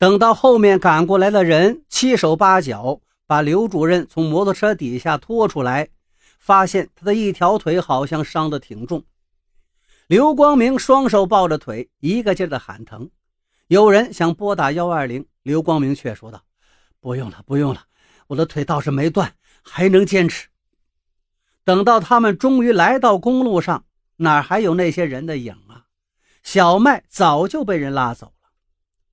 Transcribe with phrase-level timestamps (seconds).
[0.00, 5.90] 等到后面赶过来的人七手八脚把刘主任从摩托车底下拖出来，
[6.38, 9.04] 发现他的一条腿好像伤得挺重。
[10.06, 13.10] 刘光明双手抱着腿，一个劲儿的喊疼。
[13.66, 16.42] 有人想拨打幺二零，刘光明却说道
[16.98, 17.82] ：“不用了，不用了，
[18.28, 20.48] 我的腿倒是没断，还能坚持。”
[21.62, 23.84] 等到他们终于来到公路上，
[24.16, 25.84] 哪还有那些人的影啊？
[26.42, 28.48] 小麦早就被人拉走了。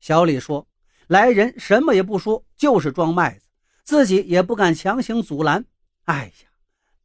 [0.00, 0.68] 小李说
[1.06, 3.46] ：“来人什么也不说，就是装麦子，
[3.84, 5.64] 自己也不敢强行阻拦。”
[6.06, 6.48] 哎呀，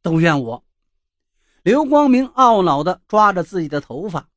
[0.02, 0.64] 都怨我！
[1.62, 4.28] 刘光明懊恼地抓着自己的头发，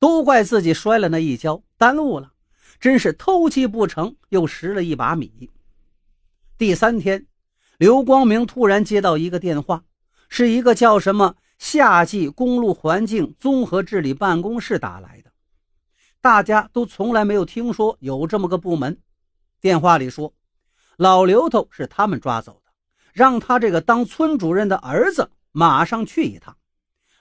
[0.00, 2.32] 都怪自己摔了那一跤，耽误了。
[2.80, 5.50] 真是偷鸡不成，又蚀了一把米。
[6.58, 7.26] 第三天，
[7.78, 9.84] 刘光明突然接到一个电话，
[10.28, 15.30] 是一个叫什么夏季公路环境综合治理办公室打来的。
[16.20, 18.98] 大家都从来没有听说有这么个部门。
[19.62, 20.34] 电话里说，
[20.96, 22.72] 老刘头是他们抓走的，
[23.12, 26.56] 让他这个当村主任的儿子马上去一趟，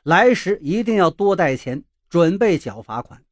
[0.01, 3.23] 来时一定要多带钱，准备缴罚款。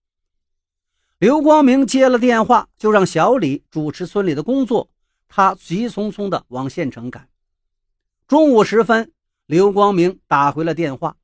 [1.17, 4.91] 刘光明接了电话，就让小李主持村里的工作。
[5.27, 7.30] 他急匆匆地往县城赶。
[8.27, 9.11] 中午时分，
[9.47, 11.17] 刘光明打回了电话，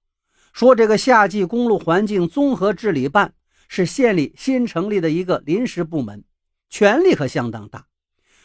[0.54, 3.36] 说这个夏季公路环境综合治理办
[3.68, 6.24] 是县里新成立的一个临时部门，
[6.70, 7.88] 权力可相当大。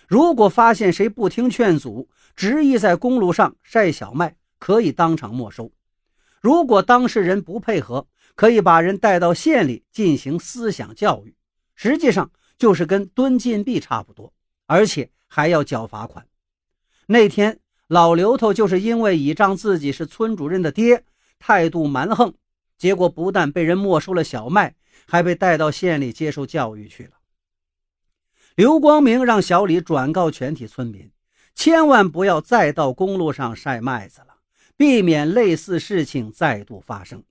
[0.06, 5.70] 如果发现谁不听劝阻，执意在公路上晒小麦，可以当场没收。
[6.40, 11.36] 如果当事人不配合，可以把人带到县里进行思想教育。
[11.74, 14.32] 实际上就是跟蹲禁闭差不多，
[14.66, 16.26] 而且还要交罚款。
[17.06, 21.04] 那天老刘头就是因为倚仗自己是村主任的爹，
[21.38, 22.34] 态度蛮横，
[22.78, 24.74] 结果不但被人没收了小麦，
[25.06, 27.12] 还被带到县里接受教育去了。
[28.56, 31.10] 刘光明让小李转告全体村民，
[31.54, 34.36] 千万不要再到公路上晒麦子了，
[34.76, 37.22] 避免类似事情再度发生。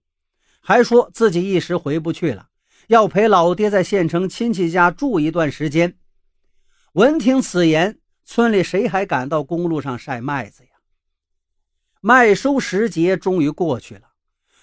[0.61, 2.47] 还说自己一时回不去了。
[2.87, 5.95] 要陪老爹在县城亲戚家住一段时间。
[6.93, 10.69] 闻听此言，村里谁还敢到公路上晒麦子呀？
[12.01, 14.13] 麦收时节终于过去了，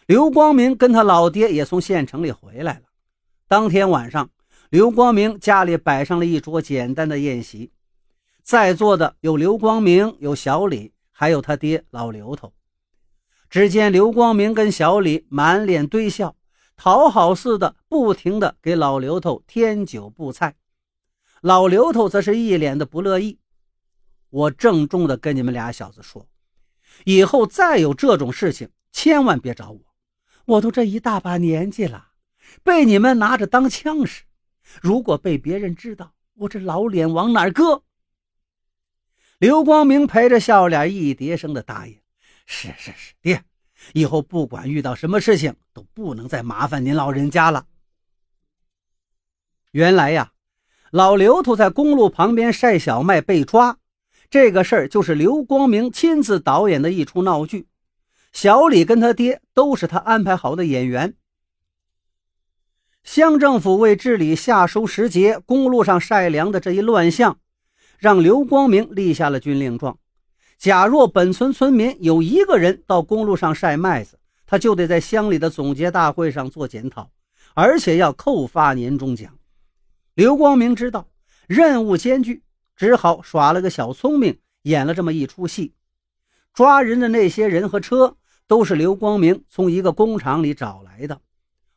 [0.07, 2.87] 刘光明跟他老爹也从县城里回来了。
[3.47, 4.29] 当天晚上，
[4.71, 7.73] 刘光明家里摆上了一桌简单的宴席，
[8.43, 12.53] 在座的有刘光明、有小李，还有他爹老刘头。
[13.49, 16.37] 只见刘光明跟小李满脸堆笑。
[16.79, 20.57] 讨好似的，不停地给老刘头添酒布菜，
[21.41, 23.39] 老刘头则是一脸的不乐意。
[24.29, 26.29] 我郑重地跟你们俩小子说，
[27.07, 29.81] 以后再有这种事情，千万别找我。
[30.45, 32.09] 我都这一大把年纪了，
[32.63, 34.25] 被你们拿着当枪使，
[34.81, 37.83] 如果被别人知道，我这老脸往哪搁？
[39.39, 41.99] 刘光明陪着笑脸，一叠声的答应
[42.47, 43.45] ：“是是是，爹。”
[43.93, 47.67] 以后不管遇到什么事情，都不能再麻烦您老人家了。
[49.73, 50.33] 原来呀，
[50.91, 53.79] 老刘头在公路旁边晒小麦被抓，
[54.31, 57.69] 这个事儿就是刘光明亲自导演的一出闹剧。
[58.33, 61.15] 小李跟他爹都是他安排好的演员。
[63.07, 67.39] 乡政府为治理夏收时节公路上晒粮的这一乱象，
[68.01, 69.97] 让刘光明立下了军令状。
[70.59, 77.09] 假若本村村民有一个人到公路上晒麦子，他就得在乡里的总结大会上做检讨，
[77.55, 79.39] 而且要扣发年终奖。
[80.15, 81.09] 刘光明知道
[81.47, 82.43] 任务艰巨，
[82.75, 85.75] 只好耍了个小聪明，演了这么一出戏。
[86.53, 88.17] 抓人的那些人和车
[88.49, 91.21] 都是刘光明从一个工厂里找来的，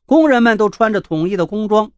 [0.09, 1.92] 工人们都穿着统一的工装，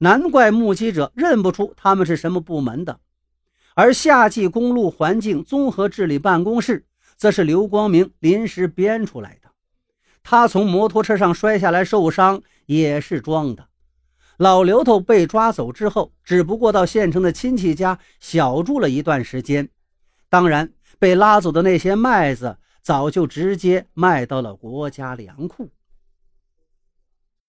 [0.00, 2.98] 难怪目击者认不出他们是什么部门的。
[3.76, 6.86] 而夏季公路环境综合治理办公室，
[7.16, 9.48] 则是刘光明临时编出来的。
[10.24, 13.68] 他从摩托车上摔下来受伤，也是装的。
[14.38, 19.68] 老刘头被抓走之后，只不过到县城的亲戚家小住了一段时间。
[20.28, 25.70] 当然，被拉走的那些麦子，早就直接卖到了国家粮库。